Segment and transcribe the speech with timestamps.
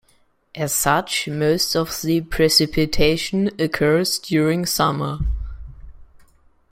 [0.55, 5.19] As such, most of the precipitation occurs during summer.